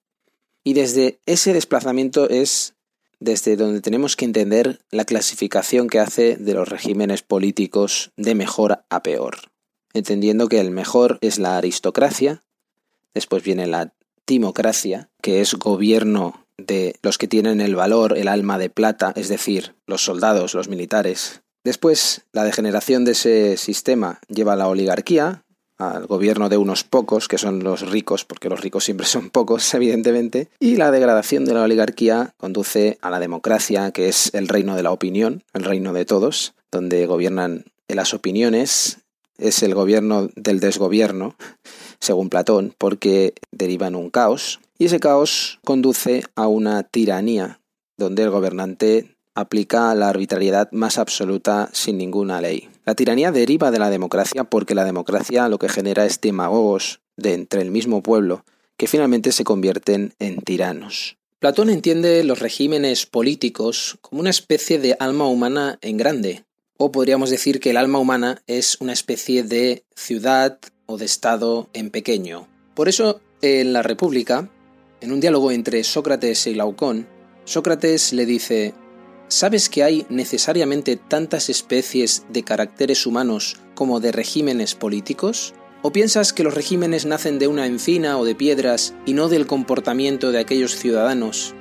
Y 0.64 0.72
desde 0.72 1.20
ese 1.26 1.52
desplazamiento 1.52 2.30
es 2.30 2.76
desde 3.20 3.56
donde 3.56 3.80
tenemos 3.80 4.16
que 4.16 4.24
entender 4.24 4.80
la 4.90 5.04
clasificación 5.04 5.88
que 5.88 6.00
hace 6.00 6.36
de 6.36 6.54
los 6.54 6.68
regímenes 6.68 7.22
políticos 7.22 8.10
de 8.16 8.34
mejor 8.34 8.84
a 8.88 9.02
peor, 9.02 9.51
entendiendo 9.94 10.48
que 10.48 10.60
el 10.60 10.70
mejor 10.70 11.18
es 11.20 11.38
la 11.38 11.56
aristocracia, 11.56 12.42
después 13.14 13.42
viene 13.42 13.66
la 13.66 13.92
timocracia, 14.24 15.08
que 15.20 15.40
es 15.40 15.54
gobierno 15.54 16.46
de 16.56 16.96
los 17.02 17.18
que 17.18 17.28
tienen 17.28 17.60
el 17.60 17.74
valor, 17.74 18.16
el 18.16 18.28
alma 18.28 18.58
de 18.58 18.70
plata, 18.70 19.12
es 19.16 19.28
decir, 19.28 19.74
los 19.86 20.04
soldados, 20.04 20.54
los 20.54 20.68
militares. 20.68 21.42
Después, 21.64 22.22
la 22.32 22.44
degeneración 22.44 23.04
de 23.04 23.12
ese 23.12 23.56
sistema 23.56 24.20
lleva 24.28 24.54
a 24.54 24.56
la 24.56 24.68
oligarquía, 24.68 25.44
al 25.78 26.06
gobierno 26.06 26.48
de 26.48 26.56
unos 26.56 26.84
pocos, 26.84 27.28
que 27.28 27.38
son 27.38 27.64
los 27.64 27.88
ricos, 27.90 28.24
porque 28.24 28.48
los 28.48 28.60
ricos 28.60 28.84
siempre 28.84 29.06
son 29.06 29.30
pocos, 29.30 29.72
evidentemente, 29.74 30.48
y 30.60 30.76
la 30.76 30.90
degradación 30.90 31.44
de 31.44 31.54
la 31.54 31.62
oligarquía 31.62 32.34
conduce 32.36 32.98
a 33.00 33.10
la 33.10 33.20
democracia, 33.20 33.90
que 33.90 34.08
es 34.08 34.32
el 34.34 34.48
reino 34.48 34.76
de 34.76 34.82
la 34.82 34.92
opinión, 34.92 35.42
el 35.52 35.64
reino 35.64 35.92
de 35.92 36.04
todos, 36.04 36.54
donde 36.70 37.06
gobiernan 37.06 37.64
las 37.88 38.14
opiniones, 38.14 38.98
es 39.38 39.62
el 39.62 39.75
gobierno 39.75 40.29
del 40.36 40.60
desgobierno, 40.60 41.36
según 42.01 42.29
Platón, 42.29 42.74
porque 42.79 43.34
deriva 43.51 43.86
en 43.86 43.96
un 43.96 44.10
caos, 44.10 44.60
y 44.79 44.86
ese 44.86 45.01
caos 45.01 45.58
conduce 45.65 46.24
a 46.34 46.48
una 46.48 46.82
tiranía, 46.82 47.60
donde 47.96 48.22
el 48.22 48.31
gobernante 48.31 49.17
aplica 49.34 49.94
la 49.94 50.08
arbitrariedad 50.08 50.70
más 50.72 50.98
absoluta 50.98 51.70
sin 51.72 51.98
ninguna 51.98 52.41
ley. 52.41 52.69
La 52.84 52.94
tiranía 52.94 53.32
deriva 53.32 53.70
de 53.70 53.79
la 53.79 53.91
democracia 53.91 54.44
porque 54.44 54.74
la 54.74 54.84
democracia 54.84 55.48
lo 55.48 55.58
que 55.58 55.69
genera 55.69 56.05
es 56.05 56.20
demagogos 56.20 57.01
de 57.17 57.34
entre 57.34 57.62
el 57.62 57.70
mismo 57.70 58.03
pueblo 58.03 58.44
que 58.77 58.89
finalmente 58.89 59.32
se 59.32 59.44
convierten 59.44 60.15
en 60.19 60.41
tiranos. 60.41 61.17
Platón 61.39 61.70
entiende 61.70 62.24
los 62.24 62.39
regímenes 62.41 63.06
políticos 63.06 63.98
como 64.01 64.20
una 64.20 64.31
especie 64.31 64.79
de 64.79 64.96
alma 64.98 65.27
humana 65.27 65.79
en 65.81 65.96
grande, 65.96 66.44
o 66.84 66.91
podríamos 66.91 67.31
decir 67.31 67.60
que 67.60 67.70
el 67.70 67.77
alma 67.77 68.01
humana 68.01 68.43
es 68.48 68.77
una 68.81 68.93
especie 68.93 69.44
de 69.44 69.84
ciudad 69.94 70.58
o 70.86 70.98
de 70.98 71.05
Estado 71.05 71.70
en 71.74 71.91
pequeño. 71.91 72.48
Por 72.74 72.89
eso, 72.89 73.20
en 73.41 73.72
la 73.72 73.84
República, 73.84 74.51
en 75.01 75.12
un 75.12 75.20
diálogo 75.20 75.53
entre 75.53 75.84
Sócrates 75.84 76.44
y 76.48 76.55
Glaucón, 76.55 77.06
Sócrates 77.44 78.12
le 78.12 78.27
dice, 78.27 78.74
¿sabes 79.29 79.69
que 79.69 79.84
hay 79.84 80.06
necesariamente 80.08 80.96
tantas 80.96 81.51
especies 81.51 82.24
de 82.31 82.43
caracteres 82.43 83.06
humanos 83.06 83.60
como 83.77 84.01
de 84.01 84.10
regímenes 84.10 84.74
políticos? 84.74 85.55
¿O 85.82 85.93
piensas 85.93 86.32
que 86.32 86.43
los 86.43 86.55
regímenes 86.55 87.06
nacen 87.06 87.39
de 87.39 87.46
una 87.46 87.67
encina 87.67 88.19
o 88.19 88.24
de 88.24 88.34
piedras 88.34 88.93
y 89.06 89.12
no 89.12 89.29
del 89.29 89.46
comportamiento 89.46 90.32
de 90.32 90.41
aquellos 90.41 90.74
ciudadanos 90.74 91.55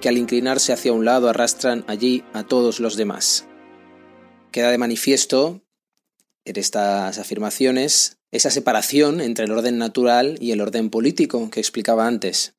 que 0.00 0.08
al 0.08 0.16
inclinarse 0.16 0.72
hacia 0.72 0.92
un 0.92 1.04
lado 1.04 1.28
arrastran 1.28 1.84
allí 1.88 2.22
a 2.32 2.44
todos 2.44 2.78
los 2.78 2.96
demás? 2.96 3.48
Queda 4.54 4.70
de 4.70 4.78
manifiesto 4.78 5.62
en 6.44 6.56
estas 6.60 7.18
afirmaciones 7.18 8.18
esa 8.30 8.50
separación 8.50 9.20
entre 9.20 9.46
el 9.46 9.50
orden 9.50 9.78
natural 9.78 10.38
y 10.40 10.52
el 10.52 10.60
orden 10.60 10.90
político 10.90 11.50
que 11.50 11.58
explicaba 11.58 12.06
antes. 12.06 12.54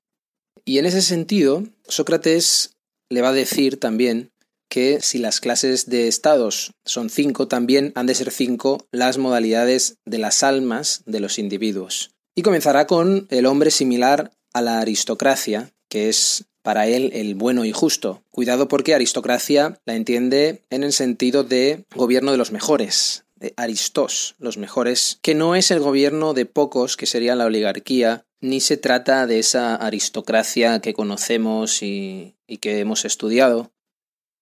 Y 0.66 0.78
en 0.80 0.88
ese 0.88 1.02
sentido, 1.02 1.64
Sócrates 1.88 2.76
le 3.10 3.22
va 3.22 3.30
a 3.30 3.32
decir 3.34 3.80
también 3.80 4.34
que 4.70 5.00
si 5.00 5.20
las 5.20 5.40
clases 5.40 5.86
de 5.86 6.10
estados 6.10 6.74
son 6.84 7.10
cinco, 7.10 7.48
también 7.48 7.94
han 7.96 8.08
de 8.08 8.16
ser 8.16 8.30
cinco 8.32 8.86
las 8.92 9.18
modalidades 9.18 9.96
de 10.04 10.18
las 10.18 10.44
almas 10.44 11.02
de 11.06 11.22
los 11.22 11.40
individuos. 11.40 12.12
Y 12.36 12.42
comenzará 12.42 12.88
con 12.88 13.26
el 13.30 13.46
hombre 13.46 13.72
similar 13.72 14.34
a 14.52 14.62
la 14.62 14.82
aristocracia, 14.82 15.72
que 15.88 16.10
es 16.10 16.44
para 16.66 16.88
él 16.88 17.12
el 17.14 17.36
bueno 17.36 17.64
y 17.64 17.72
justo. 17.72 18.24
Cuidado 18.32 18.68
porque 18.68 18.96
aristocracia 18.96 19.80
la 19.86 19.94
entiende 19.94 20.64
en 20.72 20.84
el 20.84 20.94
sentido 20.94 21.44
de 21.44 21.86
gobierno 21.94 22.32
de 22.32 22.40
los 22.40 22.52
mejores, 22.52 23.24
de 23.36 23.54
aristos, 23.56 24.34
los 24.40 24.58
mejores, 24.58 25.20
que 25.22 25.36
no 25.36 25.56
es 25.56 25.70
el 25.70 25.80
gobierno 25.80 26.34
de 26.34 26.48
pocos, 26.48 26.98
que 26.98 27.06
sería 27.06 27.36
la 27.36 27.46
oligarquía, 27.46 28.26
ni 28.42 28.62
se 28.62 28.78
trata 28.78 29.28
de 29.28 29.38
esa 29.38 29.76
aristocracia 29.76 30.80
que 30.80 30.96
conocemos 30.96 31.84
y, 31.84 32.34
y 32.48 32.58
que 32.58 32.80
hemos 32.80 33.06
estudiado. 33.06 33.72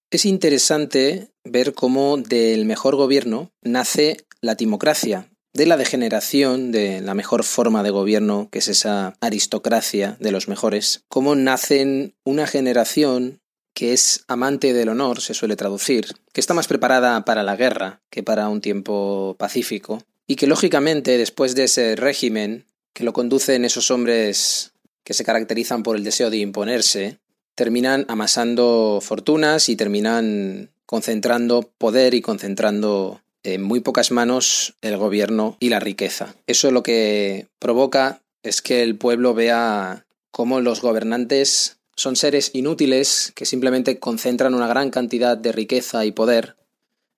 Es 0.10 0.26
interesante 0.26 1.28
ver 1.44 1.74
cómo 1.74 2.16
del 2.16 2.64
mejor 2.64 2.96
gobierno 2.96 3.52
nace 3.62 4.16
la 4.40 4.56
timocracia, 4.56 5.28
de 5.54 5.66
la 5.68 5.78
degeneración 5.78 6.72
de 6.72 7.02
la 7.02 7.14
mejor 7.14 7.44
forma 7.44 7.84
de 7.84 7.92
gobierno, 7.92 8.50
que 8.52 8.60
es 8.60 8.68
esa 8.68 9.16
aristocracia 9.22 10.18
de 10.20 10.32
los 10.32 10.48
mejores, 10.48 11.04
cómo 11.10 11.36
nacen 11.36 12.16
una 12.24 12.48
generación 12.48 13.40
que 13.76 13.94
es 13.94 14.24
amante 14.28 14.74
del 14.74 14.90
honor, 14.90 15.22
se 15.22 15.34
suele 15.34 15.56
traducir, 15.56 16.08
que 16.32 16.42
está 16.42 16.54
más 16.54 16.68
preparada 16.68 17.26
para 17.26 17.44
la 17.44 17.56
guerra 17.56 18.02
que 18.10 18.24
para 18.24 18.50
un 18.50 18.62
tiempo 18.62 19.36
pacífico, 19.38 20.04
y 20.28 20.36
que 20.36 20.48
lógicamente 20.48 21.18
después 21.18 21.56
de 21.56 21.66
ese 21.66 21.96
régimen 21.96 22.66
que 22.94 23.04
lo 23.04 23.14
conducen 23.14 23.66
esos 23.66 23.92
hombres 23.92 24.74
que 25.04 25.14
se 25.14 25.24
caracterizan 25.24 25.84
por 25.84 25.96
el 25.96 26.04
deseo 26.04 26.30
de 26.30 26.38
imponerse, 26.38 27.20
terminan 27.56 28.06
amasando 28.08 29.00
fortunas 29.02 29.70
y 29.70 29.76
terminan 29.76 30.72
concentrando 30.86 31.72
poder 31.78 32.14
y 32.14 32.22
concentrando 32.22 33.22
en 33.44 33.62
muy 33.62 33.82
pocas 33.82 34.12
manos 34.12 34.76
el 34.82 34.98
gobierno 34.98 35.58
y 35.60 35.70
la 35.70 35.80
riqueza. 35.80 36.36
Eso 36.48 36.72
lo 36.72 36.84
que 36.84 37.48
provoca 37.60 38.22
es 38.42 38.62
que 38.62 38.84
el 38.84 38.98
pueblo 38.98 39.34
vea 39.34 40.06
cómo 40.32 40.62
los 40.62 40.82
gobernantes 40.82 41.78
son 41.96 42.16
seres 42.16 42.52
inútiles 42.54 43.32
que 43.36 43.46
simplemente 43.46 44.00
concentran 44.00 44.56
una 44.56 44.68
gran 44.68 44.90
cantidad 44.90 45.38
de 45.38 45.52
riqueza 45.52 46.06
y 46.06 46.12
poder, 46.12 46.56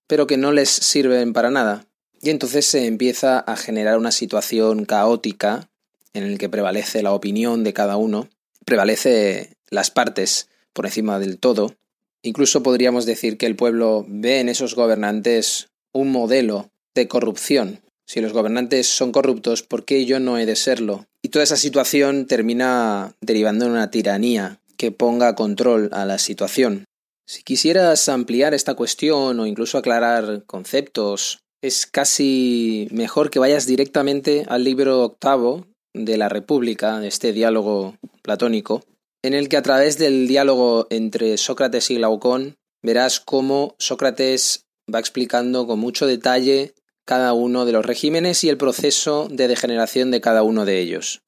pero 0.07 0.27
que 0.27 0.37
no 0.37 0.51
les 0.51 0.69
sirven 0.69 1.33
para 1.33 1.49
nada. 1.49 1.85
Y 2.21 2.29
entonces 2.29 2.65
se 2.65 2.85
empieza 2.85 3.39
a 3.39 3.55
generar 3.55 3.97
una 3.97 4.11
situación 4.11 4.85
caótica 4.85 5.69
en 6.13 6.31
la 6.31 6.37
que 6.37 6.49
prevalece 6.49 7.03
la 7.03 7.13
opinión 7.13 7.63
de 7.63 7.73
cada 7.73 7.97
uno, 7.97 8.29
prevalece 8.65 9.55
las 9.69 9.91
partes 9.91 10.49
por 10.73 10.85
encima 10.85 11.19
del 11.19 11.37
todo. 11.37 11.75
Incluso 12.21 12.63
podríamos 12.63 13.05
decir 13.05 13.37
que 13.37 13.45
el 13.45 13.55
pueblo 13.55 14.05
ve 14.07 14.39
en 14.39 14.49
esos 14.49 14.75
gobernantes 14.75 15.69
un 15.95 16.11
modelo 16.11 16.69
de 16.93 17.07
corrupción. 17.07 17.79
Si 18.05 18.21
los 18.21 18.33
gobernantes 18.33 18.87
son 18.87 19.11
corruptos, 19.11 19.63
¿por 19.63 19.85
qué 19.85 20.05
yo 20.05 20.19
no 20.19 20.37
he 20.37 20.45
de 20.45 20.57
serlo? 20.57 21.07
Y 21.23 21.29
toda 21.29 21.43
esa 21.43 21.55
situación 21.55 22.27
termina 22.27 23.15
derivando 23.21 23.65
en 23.65 23.71
una 23.71 23.89
tiranía 23.89 24.59
que 24.77 24.91
ponga 24.91 25.35
control 25.35 25.89
a 25.93 26.05
la 26.05 26.19
situación. 26.19 26.85
Si 27.25 27.43
quisieras 27.43 28.09
ampliar 28.09 28.53
esta 28.53 28.75
cuestión 28.75 29.39
o 29.39 29.47
incluso 29.47 29.77
aclarar 29.77 30.43
conceptos, 30.45 31.39
es 31.63 31.87
casi 31.87 32.87
mejor 32.91 33.31
que 33.31 33.39
vayas 33.39 33.65
directamente 33.65 34.45
al 34.47 34.63
libro 34.65 35.01
octavo 35.01 35.65
de 35.93 36.17
la 36.17 36.29
República, 36.29 37.03
este 37.05 37.31
diálogo 37.31 37.95
platónico, 38.21 38.83
en 39.23 39.33
el 39.33 39.47
que 39.47 39.57
a 39.57 39.63
través 39.63 39.97
del 39.97 40.27
diálogo 40.27 40.87
entre 40.89 41.37
Sócrates 41.37 41.89
y 41.89 41.95
Glaucón 41.95 42.57
verás 42.83 43.19
cómo 43.19 43.75
Sócrates 43.79 44.64
va 44.93 44.99
explicando 44.99 45.67
con 45.67 45.79
mucho 45.79 46.07
detalle 46.07 46.73
cada 47.05 47.33
uno 47.33 47.65
de 47.65 47.71
los 47.71 47.85
regímenes 47.85 48.43
y 48.43 48.49
el 48.49 48.57
proceso 48.57 49.27
de 49.29 49.47
degeneración 49.47 50.11
de 50.11 50.21
cada 50.21 50.43
uno 50.43 50.65
de 50.65 50.79
ellos. 50.79 51.21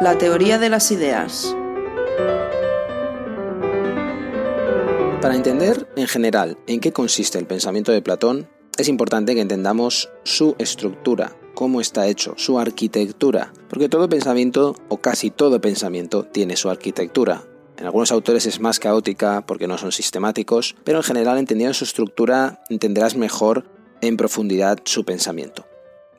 La 0.00 0.16
teoría 0.18 0.58
de 0.58 0.68
las 0.68 0.90
ideas. 0.90 1.54
Para 5.20 5.36
entender 5.36 5.88
en 5.96 6.08
general 6.08 6.58
en 6.66 6.80
qué 6.80 6.92
consiste 6.92 7.38
el 7.38 7.46
pensamiento 7.46 7.92
de 7.92 8.02
Platón, 8.02 8.48
es 8.78 8.88
importante 8.88 9.34
que 9.34 9.40
entendamos 9.40 10.10
su 10.24 10.56
estructura, 10.58 11.36
cómo 11.54 11.80
está 11.80 12.08
hecho, 12.08 12.34
su 12.36 12.58
arquitectura, 12.58 13.52
porque 13.68 13.88
todo 13.88 14.08
pensamiento 14.08 14.74
o 14.88 14.96
casi 14.96 15.30
todo 15.30 15.60
pensamiento 15.60 16.24
tiene 16.24 16.56
su 16.56 16.70
arquitectura, 16.70 17.44
en 17.82 17.86
algunos 17.86 18.12
autores 18.12 18.46
es 18.46 18.60
más 18.60 18.78
caótica 18.78 19.44
porque 19.44 19.66
no 19.66 19.76
son 19.76 19.90
sistemáticos, 19.90 20.76
pero 20.84 20.98
en 20.98 21.02
general 21.02 21.36
entendiendo 21.36 21.74
su 21.74 21.82
estructura 21.82 22.62
entenderás 22.70 23.16
mejor 23.16 23.64
en 24.00 24.16
profundidad 24.16 24.78
su 24.84 25.04
pensamiento. 25.04 25.66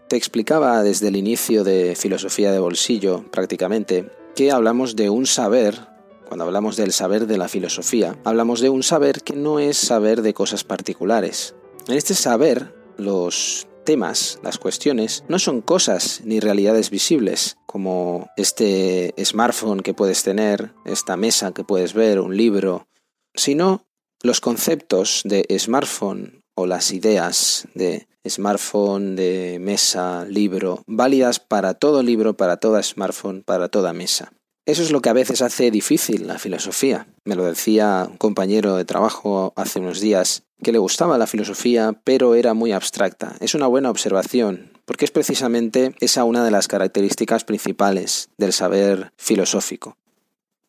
Te 0.09 0.17
explicaba 0.17 0.83
desde 0.83 1.07
el 1.07 1.15
inicio 1.15 1.63
de 1.63 1.95
Filosofía 1.95 2.51
de 2.51 2.59
Bolsillo, 2.59 3.23
prácticamente, 3.31 4.11
que 4.35 4.51
hablamos 4.51 4.97
de 4.97 5.09
un 5.09 5.25
saber, 5.25 5.87
cuando 6.27 6.43
hablamos 6.43 6.75
del 6.75 6.91
saber 6.91 7.27
de 7.27 7.37
la 7.37 7.47
filosofía, 7.47 8.17
hablamos 8.25 8.59
de 8.59 8.67
un 8.67 8.83
saber 8.83 9.21
que 9.21 9.37
no 9.37 9.59
es 9.59 9.77
saber 9.77 10.21
de 10.21 10.33
cosas 10.33 10.65
particulares. 10.65 11.55
En 11.87 11.95
este 11.95 12.13
saber, 12.13 12.75
los 12.97 13.67
temas, 13.83 14.39
las 14.43 14.57
cuestiones, 14.57 15.23
no 15.27 15.39
son 15.39 15.61
cosas 15.61 16.21
ni 16.23 16.39
realidades 16.39 16.89
visibles, 16.89 17.57
como 17.65 18.29
este 18.37 19.13
smartphone 19.23 19.81
que 19.81 19.93
puedes 19.93 20.23
tener, 20.23 20.71
esta 20.85 21.17
mesa 21.17 21.53
que 21.53 21.63
puedes 21.63 21.93
ver, 21.93 22.19
un 22.19 22.35
libro, 22.37 22.87
sino 23.35 23.85
los 24.21 24.41
conceptos 24.41 25.21
de 25.25 25.45
smartphone 25.59 26.43
o 26.55 26.65
las 26.65 26.91
ideas 26.91 27.67
de 27.73 28.07
smartphone, 28.27 29.15
de 29.15 29.57
mesa, 29.59 30.25
libro, 30.25 30.83
válidas 30.87 31.39
para 31.39 31.73
todo 31.73 32.03
libro, 32.03 32.35
para 32.37 32.57
toda 32.57 32.81
smartphone, 32.81 33.43
para 33.43 33.69
toda 33.69 33.93
mesa. 33.93 34.31
Eso 34.65 34.81
es 34.81 34.91
lo 34.91 35.01
que 35.01 35.09
a 35.09 35.13
veces 35.13 35.41
hace 35.41 35.71
difícil 35.71 36.25
la 36.25 36.39
filosofía. 36.39 37.05
Me 37.25 37.35
lo 37.35 37.43
decía 37.43 38.07
un 38.09 38.17
compañero 38.17 38.77
de 38.77 38.85
trabajo 38.85 39.51
hace 39.57 39.79
unos 39.79 39.99
días, 39.99 40.43
que 40.63 40.71
le 40.71 40.77
gustaba 40.77 41.17
la 41.17 41.27
filosofía, 41.27 41.99
pero 42.05 42.35
era 42.35 42.53
muy 42.53 42.71
abstracta. 42.71 43.35
Es 43.41 43.55
una 43.55 43.67
buena 43.67 43.89
observación, 43.89 44.71
porque 44.85 45.03
es 45.03 45.11
precisamente 45.11 45.95
esa 45.99 46.23
una 46.23 46.45
de 46.45 46.51
las 46.51 46.69
características 46.69 47.43
principales 47.43 48.29
del 48.37 48.53
saber 48.53 49.11
filosófico. 49.17 49.97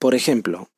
Por 0.00 0.16
ejemplo, 0.16 0.70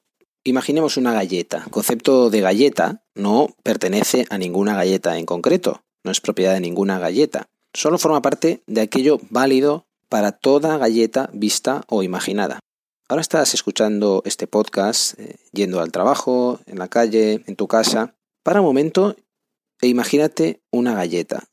imaginemos 0.45 0.99
una 0.99 1.15
galleta. 1.15 1.63
El 1.65 1.71
concepto 1.71 2.29
de 2.29 2.43
galleta 2.43 3.03
no 3.15 3.49
pertenece 3.63 4.27
a 4.29 4.37
ninguna 4.37 4.77
galleta 4.77 5.17
en 5.17 5.25
concreto, 5.25 5.83
no 6.05 6.11
es 6.11 6.21
propiedad 6.21 6.53
de 6.53 6.61
ninguna 6.61 6.99
galleta. 6.99 7.49
Solo 7.73 7.99
forma 7.99 8.21
parte 8.21 8.63
de 8.67 8.83
aquello 8.83 9.21
válido 9.31 9.87
para 10.11 10.33
toda 10.33 10.77
galleta 10.77 11.31
vista 11.33 11.83
o 11.89 12.03
imaginada. 12.03 12.61
Ahora 13.09 13.23
estás 13.23 13.55
escuchando 13.55 14.23
este 14.25 14.49
podcast 14.49 15.17
eh, 15.21 15.37
yendo 15.53 15.81
al 15.81 15.93
trabajo, 15.93 16.59
en 16.67 16.81
la 16.81 16.89
calle, 16.89 17.45
en 17.47 17.55
tu 17.55 17.69
casa. 17.69 18.17
Para 18.43 18.61
un 18.61 18.67
momento 18.67 19.15
e 19.81 19.87
imagínate 19.87 20.61
una 20.73 20.93
galleta. 20.93 21.45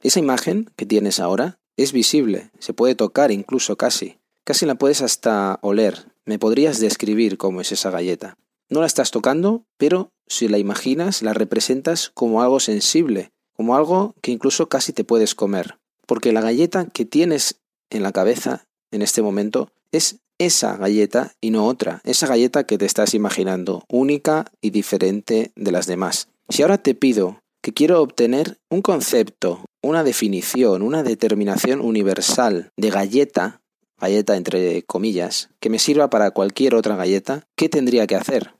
Esa 0.00 0.20
imagen 0.20 0.70
que 0.74 0.86
tienes 0.86 1.20
ahora 1.20 1.58
es 1.76 1.92
visible, 1.92 2.50
se 2.60 2.72
puede 2.72 2.94
tocar 2.94 3.30
incluso 3.30 3.76
casi. 3.76 4.20
Casi 4.44 4.64
la 4.64 4.76
puedes 4.76 5.02
hasta 5.02 5.58
oler. 5.60 6.06
Me 6.24 6.38
podrías 6.38 6.80
describir 6.80 7.36
cómo 7.36 7.60
es 7.60 7.70
esa 7.70 7.90
galleta. 7.90 8.38
No 8.70 8.80
la 8.80 8.86
estás 8.86 9.10
tocando, 9.10 9.66
pero 9.76 10.08
si 10.28 10.48
la 10.48 10.56
imaginas, 10.56 11.20
la 11.20 11.34
representas 11.34 12.10
como 12.14 12.40
algo 12.40 12.58
sensible, 12.58 13.32
como 13.52 13.76
algo 13.76 14.14
que 14.22 14.30
incluso 14.30 14.70
casi 14.70 14.94
te 14.94 15.04
puedes 15.04 15.34
comer. 15.34 15.76
Porque 16.06 16.32
la 16.32 16.40
galleta 16.40 16.86
que 16.86 17.04
tienes 17.04 17.60
en 17.90 18.02
la 18.02 18.12
cabeza 18.12 18.64
en 18.90 19.02
este 19.02 19.20
momento 19.20 19.70
es 19.92 20.20
esa 20.38 20.76
galleta 20.76 21.32
y 21.40 21.50
no 21.50 21.66
otra, 21.66 22.00
esa 22.04 22.26
galleta 22.26 22.64
que 22.64 22.78
te 22.78 22.86
estás 22.86 23.14
imaginando, 23.14 23.84
única 23.88 24.50
y 24.60 24.70
diferente 24.70 25.52
de 25.56 25.72
las 25.72 25.86
demás. 25.86 26.28
Si 26.48 26.62
ahora 26.62 26.78
te 26.78 26.94
pido 26.94 27.40
que 27.62 27.74
quiero 27.74 28.00
obtener 28.00 28.58
un 28.70 28.82
concepto, 28.82 29.64
una 29.82 30.04
definición, 30.04 30.82
una 30.82 31.02
determinación 31.02 31.80
universal 31.80 32.72
de 32.76 32.90
galleta, 32.90 33.60
galleta 34.00 34.36
entre 34.36 34.82
comillas, 34.84 35.50
que 35.60 35.70
me 35.70 35.78
sirva 35.78 36.08
para 36.08 36.30
cualquier 36.30 36.74
otra 36.74 36.96
galleta, 36.96 37.46
¿qué 37.56 37.68
tendría 37.68 38.06
que 38.06 38.16
hacer? 38.16 38.54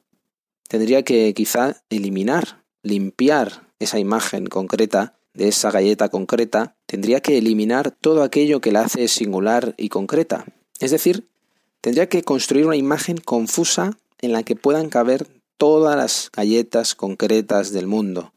Tendría 0.69 1.03
que 1.03 1.33
quizá 1.33 1.83
eliminar, 1.89 2.65
limpiar 2.83 3.69
esa 3.79 3.99
imagen 3.99 4.47
concreta 4.47 5.15
de 5.33 5.49
esa 5.49 5.71
galleta 5.71 6.09
concreta, 6.09 6.77
tendría 6.87 7.21
que 7.21 7.39
eliminar 7.39 7.93
todo 7.93 8.23
aquello 8.23 8.61
que 8.61 8.73
la 8.73 8.81
hace 8.81 9.07
singular 9.07 9.75
y 9.77 9.89
concreta. 9.89 10.45
Es 10.81 10.91
decir, 10.91 11.29
Tendría 11.89 12.11
que 12.11 12.23
construir 12.23 12.67
una 12.67 12.77
imagen 12.77 13.17
confusa 13.17 13.97
en 14.21 14.33
la 14.33 14.43
que 14.43 14.55
puedan 14.55 14.91
caber 14.91 15.27
todas 15.57 15.97
las 15.97 16.31
galletas 16.31 16.95
concretas 16.95 17.73
del 17.73 17.87
mundo, 17.87 18.35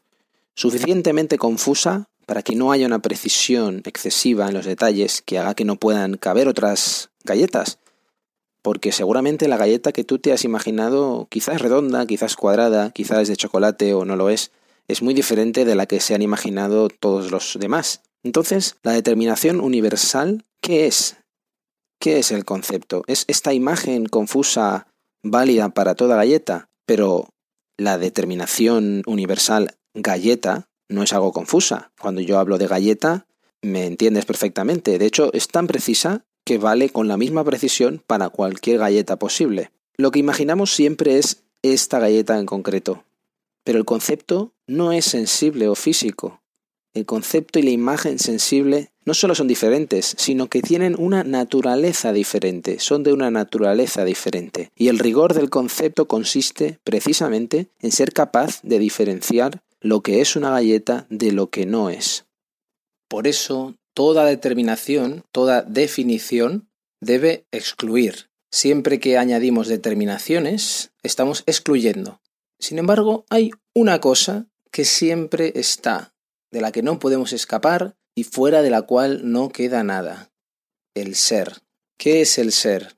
suficientemente 0.54 1.36
confusa 1.36 2.08
para 2.24 2.40
que 2.40 2.56
no 2.56 2.72
haya 2.72 2.86
una 2.86 3.00
precisión 3.00 3.82
excesiva 3.84 4.48
en 4.48 4.54
los 4.54 4.64
detalles 4.64 5.20
que 5.20 5.38
haga 5.38 5.52
que 5.52 5.66
no 5.66 5.76
puedan 5.76 6.16
caber 6.16 6.48
otras 6.48 7.10
galletas, 7.24 7.78
porque 8.62 8.90
seguramente 8.90 9.48
la 9.48 9.58
galleta 9.58 9.92
que 9.92 10.04
tú 10.04 10.18
te 10.18 10.32
has 10.32 10.44
imaginado 10.44 11.26
quizás 11.28 11.60
redonda, 11.60 12.06
quizás 12.06 12.36
cuadrada, 12.36 12.90
quizás 12.92 13.28
de 13.28 13.36
chocolate 13.36 13.92
o 13.92 14.06
no 14.06 14.16
lo 14.16 14.30
es, 14.30 14.50
es 14.88 15.02
muy 15.02 15.12
diferente 15.12 15.66
de 15.66 15.74
la 15.74 15.84
que 15.84 16.00
se 16.00 16.14
han 16.14 16.22
imaginado 16.22 16.88
todos 16.88 17.30
los 17.30 17.58
demás. 17.60 18.00
Entonces, 18.22 18.76
la 18.82 18.92
determinación 18.92 19.60
universal, 19.60 20.46
¿qué 20.62 20.86
es? 20.86 21.16
¿Qué 22.02 22.18
es 22.18 22.32
el 22.32 22.44
concepto? 22.44 23.04
¿Es 23.06 23.24
esta 23.28 23.54
imagen 23.54 24.06
confusa 24.06 24.88
válida 25.22 25.68
para 25.68 25.94
toda 25.94 26.16
galleta? 26.16 26.68
Pero 26.84 27.28
la 27.78 27.96
determinación 27.96 29.04
universal 29.06 29.76
galleta 29.94 30.68
no 30.88 31.04
es 31.04 31.12
algo 31.12 31.32
confusa. 31.32 31.92
Cuando 32.00 32.20
yo 32.20 32.40
hablo 32.40 32.58
de 32.58 32.66
galleta, 32.66 33.28
me 33.62 33.86
entiendes 33.86 34.24
perfectamente. 34.24 34.98
De 34.98 35.06
hecho, 35.06 35.32
es 35.32 35.46
tan 35.46 35.68
precisa 35.68 36.24
que 36.44 36.58
vale 36.58 36.90
con 36.90 37.06
la 37.06 37.16
misma 37.16 37.44
precisión 37.44 38.02
para 38.04 38.30
cualquier 38.30 38.78
galleta 38.78 39.16
posible. 39.16 39.70
Lo 39.96 40.10
que 40.10 40.18
imaginamos 40.18 40.74
siempre 40.74 41.18
es 41.18 41.44
esta 41.62 42.00
galleta 42.00 42.36
en 42.36 42.46
concreto. 42.46 43.04
Pero 43.62 43.78
el 43.78 43.84
concepto 43.84 44.54
no 44.66 44.90
es 44.90 45.04
sensible 45.04 45.68
o 45.68 45.76
físico. 45.76 46.41
El 46.94 47.06
concepto 47.06 47.58
y 47.58 47.62
la 47.62 47.70
imagen 47.70 48.18
sensible 48.18 48.90
no 49.04 49.14
solo 49.14 49.34
son 49.34 49.48
diferentes, 49.48 50.14
sino 50.18 50.48
que 50.48 50.62
tienen 50.62 50.94
una 50.98 51.24
naturaleza 51.24 52.12
diferente, 52.12 52.78
son 52.78 53.02
de 53.02 53.12
una 53.12 53.30
naturaleza 53.30 54.04
diferente. 54.04 54.70
Y 54.76 54.88
el 54.88 54.98
rigor 54.98 55.34
del 55.34 55.50
concepto 55.50 56.06
consiste 56.06 56.78
precisamente 56.84 57.68
en 57.80 57.92
ser 57.92 58.12
capaz 58.12 58.60
de 58.62 58.78
diferenciar 58.78 59.62
lo 59.80 60.02
que 60.02 60.20
es 60.20 60.36
una 60.36 60.50
galleta 60.50 61.06
de 61.08 61.32
lo 61.32 61.50
que 61.50 61.66
no 61.66 61.90
es. 61.90 62.26
Por 63.08 63.26
eso, 63.26 63.74
toda 63.94 64.24
determinación, 64.24 65.24
toda 65.32 65.62
definición 65.62 66.68
debe 67.00 67.46
excluir. 67.50 68.30
Siempre 68.50 69.00
que 69.00 69.18
añadimos 69.18 69.66
determinaciones, 69.66 70.92
estamos 71.02 71.42
excluyendo. 71.46 72.20
Sin 72.58 72.78
embargo, 72.78 73.24
hay 73.28 73.50
una 73.74 74.00
cosa 74.00 74.46
que 74.70 74.84
siempre 74.84 75.52
está, 75.56 76.11
de 76.52 76.60
la 76.60 76.70
que 76.70 76.82
no 76.82 76.98
podemos 76.98 77.32
escapar 77.32 77.96
y 78.14 78.24
fuera 78.24 78.62
de 78.62 78.70
la 78.70 78.82
cual 78.82 79.32
no 79.32 79.48
queda 79.48 79.82
nada. 79.82 80.30
El 80.94 81.16
ser. 81.16 81.62
¿Qué 81.98 82.20
es 82.20 82.38
el 82.38 82.52
ser? 82.52 82.96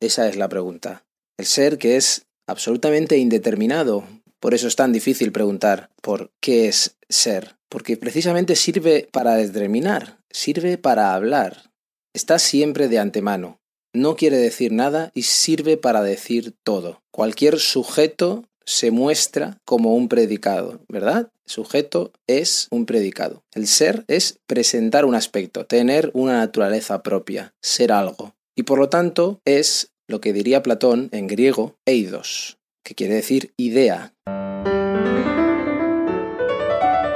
Esa 0.00 0.28
es 0.28 0.36
la 0.36 0.48
pregunta. 0.48 1.04
El 1.38 1.46
ser 1.46 1.78
que 1.78 1.96
es 1.96 2.26
absolutamente 2.46 3.18
indeterminado. 3.18 4.04
Por 4.40 4.54
eso 4.54 4.66
es 4.66 4.76
tan 4.76 4.92
difícil 4.92 5.30
preguntar 5.30 5.90
por 6.00 6.32
qué 6.40 6.68
es 6.68 6.96
ser. 7.08 7.56
Porque 7.68 7.96
precisamente 7.96 8.56
sirve 8.56 9.08
para 9.12 9.36
determinar, 9.36 10.18
sirve 10.30 10.78
para 10.78 11.14
hablar. 11.14 11.70
Está 12.14 12.38
siempre 12.38 12.88
de 12.88 12.98
antemano. 12.98 13.60
No 13.92 14.16
quiere 14.16 14.38
decir 14.38 14.72
nada 14.72 15.10
y 15.14 15.22
sirve 15.22 15.76
para 15.76 16.02
decir 16.02 16.54
todo. 16.62 17.02
Cualquier 17.10 17.58
sujeto 17.58 18.44
se 18.70 18.92
muestra 18.92 19.58
como 19.64 19.96
un 19.96 20.08
predicado, 20.08 20.80
¿verdad? 20.88 21.28
Sujeto 21.44 22.12
es 22.28 22.68
un 22.70 22.86
predicado. 22.86 23.42
El 23.52 23.66
ser 23.66 24.04
es 24.06 24.38
presentar 24.46 25.04
un 25.04 25.16
aspecto, 25.16 25.66
tener 25.66 26.12
una 26.14 26.38
naturaleza 26.38 27.02
propia, 27.02 27.52
ser 27.60 27.90
algo. 27.90 28.36
Y 28.56 28.62
por 28.62 28.78
lo 28.78 28.88
tanto 28.88 29.40
es 29.44 29.90
lo 30.06 30.20
que 30.20 30.32
diría 30.32 30.62
Platón 30.62 31.08
en 31.10 31.26
griego, 31.26 31.74
eidos, 31.84 32.58
que 32.84 32.94
quiere 32.94 33.14
decir 33.14 33.52
idea. 33.56 34.14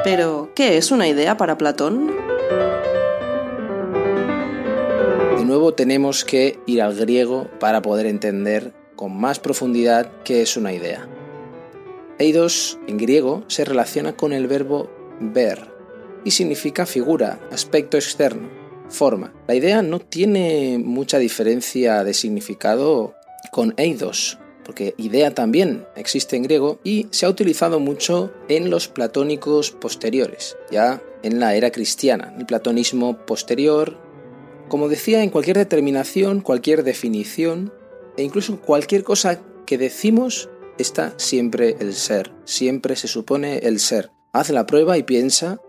Pero, 0.03 0.51
¿qué 0.57 0.77
es 0.77 0.91
una 0.91 1.07
idea 1.07 1.37
para 1.37 1.57
Platón? 1.57 2.09
De 5.39 5.45
nuevo 5.45 5.73
tenemos 5.75 6.25
que 6.25 6.59
ir 6.67 6.83
al 6.83 6.97
griego 6.97 7.49
para 7.61 7.81
poder 7.81 8.07
entender 8.07 8.75
con 8.97 9.17
más 9.17 9.39
profundidad 9.39 10.11
qué 10.25 10.43
es 10.43 10.57
una 10.57 10.73
idea. 10.73 11.09
Eidos 12.19 12.79
en 12.87 12.97
griego 12.97 13.45
se 13.49 13.65
relaciona 13.65 14.17
con 14.17 14.33
el 14.33 14.47
verbo 14.47 14.89
ver 15.21 15.73
y 16.25 16.31
significa 16.31 16.87
figura, 16.87 17.41
aspecto 17.51 17.97
externo, 17.97 18.49
forma. 18.89 19.35
La 19.49 19.55
idea 19.55 19.83
no 19.83 19.99
tiene 19.99 20.79
mucha 20.79 21.19
diferencia 21.19 22.05
de 22.05 22.15
significado 22.15 23.15
con 23.51 23.75
eidos, 23.77 24.39
porque 24.65 24.95
idea 24.97 25.35
también 25.35 25.87
existe 25.97 26.37
en 26.37 26.45
griego 26.45 26.79
y 26.85 27.09
se 27.11 27.27
ha 27.27 27.31
utilizado 27.31 27.81
mucho 27.81 28.33
en 28.49 28.71
los 28.71 28.89
platónicos 28.89 29.73
posteriores, 29.73 30.57
ya 30.71 31.03
en 31.23 31.41
la 31.41 31.55
era 31.55 31.71
cristiana, 31.71 32.35
el 32.39 32.47
platonismo 32.47 33.19
posterior. 33.27 33.99
Como 34.69 34.89
decía, 34.89 35.23
en 35.23 35.31
cualquier 35.31 35.59
determinación, 35.59 36.41
cualquier 36.41 36.85
definición 36.85 37.73
e 38.17 38.23
incluso 38.23 38.61
cualquier 38.61 39.03
cosa 39.03 39.41
que 39.67 39.79
decimos 39.79 40.49
está 40.79 41.15
siempre 41.19 41.77
el 41.81 41.95
ser, 41.95 42.33
siempre 42.45 42.97
se 42.97 43.09
supone 43.09 43.59
el 43.59 43.81
ser. 43.81 44.11
Haz 44.33 44.51
la 44.51 44.67
prueba 44.67 44.99
y 44.99 45.03
piensa 45.03 45.61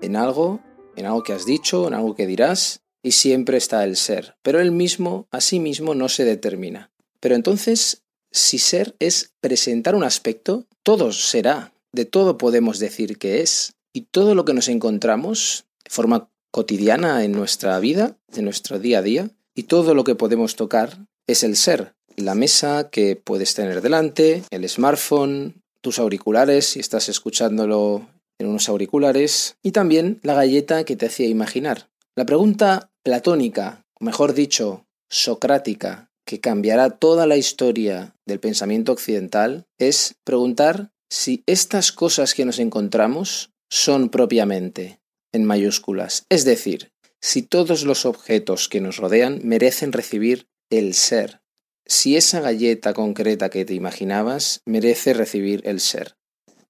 en 0.00 0.16
algo, 0.16 0.60
en 0.96 1.06
algo 1.06 1.22
que 1.22 1.32
has 1.32 1.46
dicho, 1.46 1.86
en 1.88 1.94
algo 1.94 2.14
que 2.14 2.26
dirás, 2.26 2.82
y 3.02 3.12
siempre 3.12 3.56
está 3.56 3.84
el 3.84 3.96
ser. 3.96 4.36
Pero 4.42 4.60
él 4.60 4.72
mismo, 4.72 5.26
a 5.30 5.40
sí 5.40 5.60
mismo, 5.60 5.94
no 5.94 6.08
se 6.08 6.24
determina. 6.24 6.92
Pero 7.20 7.34
entonces, 7.34 8.02
si 8.30 8.58
ser 8.58 8.96
es 8.98 9.32
presentar 9.40 9.94
un 9.94 10.04
aspecto, 10.04 10.66
todo 10.82 11.12
será, 11.12 11.72
de 11.92 12.04
todo 12.04 12.38
podemos 12.38 12.78
decir 12.78 13.18
que 13.18 13.40
es, 13.40 13.74
y 13.92 14.02
todo 14.02 14.34
lo 14.34 14.44
que 14.44 14.54
nos 14.54 14.68
encontramos 14.68 15.66
de 15.84 15.90
forma 15.90 16.30
cotidiana 16.50 17.24
en 17.24 17.32
nuestra 17.32 17.78
vida, 17.78 18.18
en 18.34 18.44
nuestro 18.44 18.78
día 18.78 18.98
a 18.98 19.02
día, 19.02 19.30
y 19.54 19.64
todo 19.64 19.94
lo 19.94 20.04
que 20.04 20.14
podemos 20.14 20.56
tocar 20.56 21.06
es 21.26 21.42
el 21.42 21.56
ser 21.56 21.94
la 22.16 22.34
mesa 22.34 22.88
que 22.90 23.16
puedes 23.16 23.54
tener 23.54 23.80
delante, 23.80 24.42
el 24.50 24.68
smartphone, 24.68 25.62
tus 25.80 25.98
auriculares 25.98 26.66
si 26.66 26.80
estás 26.80 27.08
escuchándolo 27.08 28.06
en 28.38 28.48
unos 28.48 28.68
auriculares 28.68 29.56
y 29.62 29.72
también 29.72 30.20
la 30.22 30.34
galleta 30.34 30.84
que 30.84 30.96
te 30.96 31.06
hacía 31.06 31.28
imaginar. 31.28 31.88
La 32.14 32.24
pregunta 32.24 32.90
platónica, 33.02 33.84
mejor 34.00 34.34
dicho, 34.34 34.86
socrática, 35.10 36.10
que 36.24 36.40
cambiará 36.40 36.90
toda 36.90 37.26
la 37.26 37.36
historia 37.36 38.14
del 38.26 38.40
pensamiento 38.40 38.92
occidental, 38.92 39.66
es 39.78 40.14
preguntar 40.24 40.90
si 41.10 41.42
estas 41.46 41.92
cosas 41.92 42.34
que 42.34 42.44
nos 42.44 42.58
encontramos 42.58 43.50
son 43.70 44.08
propiamente 44.08 45.00
en 45.32 45.44
mayúsculas, 45.44 46.24
es 46.28 46.44
decir, 46.44 46.92
si 47.20 47.42
todos 47.42 47.84
los 47.84 48.06
objetos 48.06 48.68
que 48.68 48.80
nos 48.80 48.96
rodean 48.96 49.40
merecen 49.44 49.92
recibir 49.92 50.46
el 50.70 50.94
ser, 50.94 51.41
si 51.86 52.16
esa 52.16 52.40
galleta 52.40 52.94
concreta 52.94 53.50
que 53.50 53.64
te 53.64 53.74
imaginabas 53.74 54.62
merece 54.64 55.14
recibir 55.14 55.62
el 55.64 55.80
ser. 55.80 56.16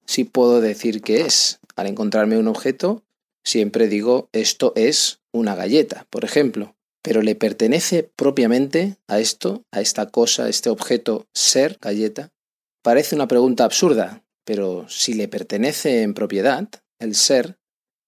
Si 0.07 0.25
puedo 0.25 0.61
decir 0.61 1.03
que 1.03 1.22
es. 1.22 1.59
Al 1.77 1.87
encontrarme 1.87 2.38
un 2.38 2.48
objeto, 2.48 3.03
siempre 3.44 3.88
digo 3.88 4.29
esto 4.33 4.72
es 4.77 5.20
una 5.33 5.55
galleta, 5.55 6.07
por 6.11 6.25
ejemplo. 6.25 6.77
Pero 7.03 7.22
¿le 7.22 7.35
pertenece 7.35 8.11
propiamente 8.14 8.96
a 9.09 9.18
esto, 9.18 9.64
a 9.72 9.81
esta 9.81 10.11
cosa, 10.11 10.44
a 10.44 10.48
este 10.48 10.70
objeto, 10.70 11.27
ser 11.35 11.79
galleta? 11.81 12.31
Parece 12.83 13.14
una 13.14 13.29
pregunta 13.29 13.64
absurda, 13.64 14.22
pero 14.44 14.88
si 14.88 15.14
le 15.14 15.29
pertenece 15.29 16.03
en 16.03 16.14
propiedad, 16.14 16.68
el 17.01 17.14
ser, 17.14 17.59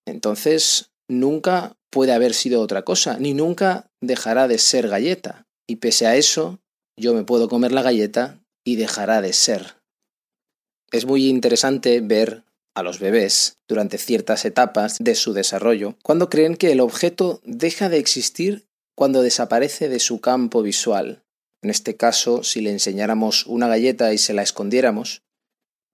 entonces 0.07 0.91
nunca 1.09 1.77
puede 1.91 2.13
haber 2.13 2.35
sido 2.35 2.61
otra 2.61 2.83
cosa, 2.83 3.19
ni 3.19 3.35
nunca 3.35 3.91
dejará 4.01 4.49
de 4.49 4.59
ser 4.59 4.89
galleta. 4.89 5.47
Y 5.67 5.77
pese 5.77 6.07
a 6.07 6.17
eso, 6.17 6.61
yo 6.97 7.15
me 7.15 7.25
puedo 7.25 7.49
comer 7.49 7.73
la 7.73 7.83
galleta 7.83 8.41
y 8.65 8.77
dejará 8.77 9.21
de 9.21 9.33
ser. 9.33 9.77
Es 10.91 11.07
muy 11.07 11.29
interesante 11.29 12.01
ver 12.01 12.45
a 12.75 12.83
los 12.83 12.99
bebés 12.99 13.57
durante 13.69 13.99
ciertas 13.99 14.45
etapas 14.45 14.97
de 15.01 15.15
su 15.15 15.33
desarrollo 15.33 15.97
cuando 16.03 16.29
creen 16.29 16.57
que 16.57 16.73
el 16.73 16.81
objeto 16.81 17.41
deja 17.45 17.89
de 17.89 17.99
existir 17.99 18.67
cuando 18.97 19.23
desaparece 19.23 19.89
de 19.89 19.99
su 19.99 20.21
campo 20.21 20.63
visual. 20.63 21.23
En 21.63 21.71
este 21.71 21.97
caso, 21.97 22.43
si 22.43 22.61
le 22.61 22.71
enseñáramos 22.71 23.47
una 23.47 23.69
galleta 23.69 24.13
y 24.13 24.19
se 24.19 24.35
la 24.35 24.43
escondiéramos, 24.43 25.23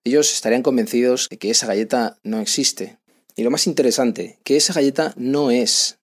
ellos 0.05 0.33
estarían 0.33 0.63
convencidos 0.63 1.29
de 1.31 1.39
que 1.39 1.51
esa 1.51 1.67
galleta 1.67 2.19
no 2.23 2.41
existe. 2.41 2.99
Y 3.37 3.43
lo 3.43 3.51
más 3.51 3.67
interesante, 3.67 4.39
que 4.43 4.57
esa 4.57 4.73
galleta 4.73 5.15
no 5.17 5.51
es, 5.51 5.99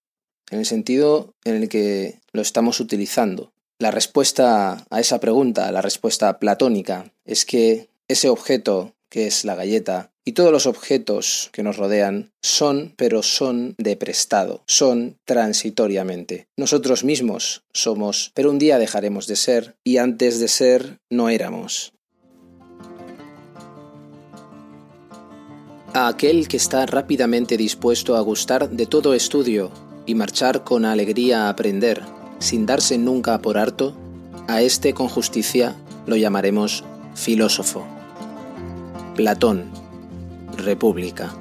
en 0.50 0.60
el 0.60 0.66
sentido 0.66 1.34
en 1.44 1.56
el 1.56 1.70
que 1.70 2.20
lo 2.32 2.42
estamos 2.42 2.80
utilizando. 2.80 3.52
La 3.80 3.92
respuesta 3.92 4.88
a 4.90 5.00
esa 5.00 5.20
pregunta, 5.20 5.72
la 5.72 5.84
respuesta 5.84 6.40
platónica, 6.40 7.14
es 7.26 7.46
que 7.46 7.90
ese 8.08 8.28
objeto 8.28 8.96
que 9.08 9.28
es 9.28 9.46
la 9.46 9.54
galleta 9.54 10.12
y 10.26 10.32
todos 10.32 10.52
los 10.52 10.66
objetos 10.66 11.50
que 11.54 11.62
nos 11.62 11.78
rodean 11.78 12.32
son, 12.42 12.96
pero 12.98 13.22
son 13.22 13.76
de 13.78 13.96
prestado, 13.96 14.64
son 14.66 15.20
transitoriamente. 15.26 16.48
Nosotros 16.58 17.04
mismos 17.04 17.66
somos, 17.72 18.32
pero 18.34 18.50
un 18.50 18.58
día 18.58 18.80
dejaremos 18.80 19.28
de 19.28 19.36
ser 19.36 19.76
y 19.84 19.98
antes 19.98 20.40
de 20.40 20.48
ser 20.48 20.98
no 21.12 21.30
éramos. 21.30 21.94
A 25.94 26.08
aquel 26.08 26.48
que 26.48 26.58
está 26.58 26.88
rápidamente 26.88 27.58
dispuesto 27.58 28.18
a 28.18 28.22
gustar 28.22 28.72
de 28.72 28.88
todo 28.88 29.14
estudio 29.14 29.72
y 30.08 30.16
marchar 30.16 30.64
con 30.64 30.84
alegría 30.84 31.46
a 31.46 31.50
aprender, 31.50 32.17
sin 32.40 32.66
darse 32.66 32.98
nunca 32.98 33.40
por 33.40 33.58
harto, 33.58 33.94
a 34.48 34.62
este 34.62 34.94
con 34.94 35.08
justicia 35.08 35.76
lo 36.06 36.16
llamaremos 36.16 36.84
filósofo. 37.16 37.86
Platón, 39.16 39.66
República. 40.58 41.34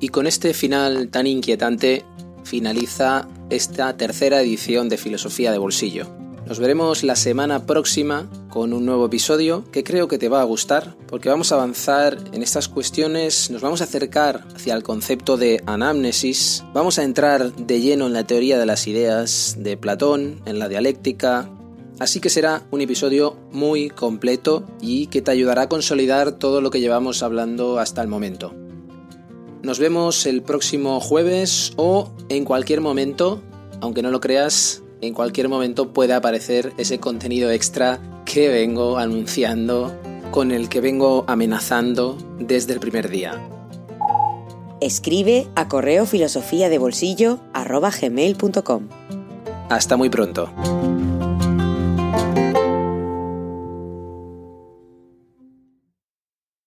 Y 0.00 0.08
con 0.08 0.26
este 0.26 0.54
final 0.54 1.08
tan 1.08 1.26
inquietante 1.26 2.04
finaliza 2.44 3.26
esta 3.50 3.96
tercera 3.96 4.40
edición 4.40 4.88
de 4.88 4.96
Filosofía 4.96 5.50
de 5.50 5.58
Bolsillo. 5.58 6.06
Nos 6.46 6.60
veremos 6.60 7.02
la 7.02 7.16
semana 7.16 7.66
próxima 7.66 8.28
con 8.48 8.72
un 8.72 8.84
nuevo 8.84 9.06
episodio 9.06 9.64
que 9.70 9.84
creo 9.84 10.08
que 10.08 10.18
te 10.18 10.28
va 10.28 10.40
a 10.40 10.44
gustar 10.44 10.96
porque 11.06 11.28
vamos 11.28 11.52
a 11.52 11.56
avanzar 11.56 12.18
en 12.32 12.42
estas 12.42 12.68
cuestiones, 12.68 13.50
nos 13.50 13.62
vamos 13.62 13.80
a 13.80 13.84
acercar 13.84 14.46
hacia 14.54 14.74
el 14.74 14.82
concepto 14.82 15.36
de 15.36 15.62
anamnesis, 15.66 16.64
vamos 16.72 16.98
a 16.98 17.04
entrar 17.04 17.54
de 17.54 17.80
lleno 17.80 18.06
en 18.06 18.12
la 18.12 18.24
teoría 18.24 18.58
de 18.58 18.66
las 18.66 18.86
ideas 18.86 19.56
de 19.58 19.76
Platón, 19.76 20.40
en 20.46 20.58
la 20.58 20.68
dialéctica, 20.68 21.50
Así 21.98 22.20
que 22.20 22.30
será 22.30 22.62
un 22.70 22.80
episodio 22.80 23.36
muy 23.50 23.90
completo 23.90 24.64
y 24.80 25.08
que 25.08 25.20
te 25.20 25.32
ayudará 25.32 25.62
a 25.62 25.68
consolidar 25.68 26.30
todo 26.30 26.60
lo 26.60 26.70
que 26.70 26.80
llevamos 26.80 27.24
hablando 27.24 27.80
hasta 27.80 28.02
el 28.02 28.08
momento. 28.08 28.54
Nos 29.62 29.80
vemos 29.80 30.24
el 30.26 30.42
próximo 30.42 31.00
jueves 31.00 31.72
o 31.76 32.12
en 32.28 32.44
cualquier 32.44 32.80
momento, 32.80 33.42
aunque 33.80 34.02
no 34.02 34.12
lo 34.12 34.20
creas, 34.20 34.84
en 35.00 35.14
cualquier 35.14 35.48
momento 35.48 35.92
puede 35.92 36.14
aparecer 36.14 36.72
ese 36.78 36.98
contenido 36.98 37.50
extra 37.50 38.00
que 38.24 38.48
vengo 38.48 38.98
anunciando, 38.98 39.94
con 40.30 40.50
el 40.50 40.68
que 40.68 40.80
vengo 40.80 41.24
amenazando 41.26 42.18
desde 42.38 42.74
el 42.74 42.80
primer 42.80 43.08
día. 43.08 43.40
Escribe 44.80 45.48
a 45.56 45.68
correo 45.68 46.06
filosofía 46.06 46.68
de 46.68 46.78
bolsillo 46.78 47.40
Hasta 49.68 49.96
muy 49.96 50.08
pronto. 50.08 50.50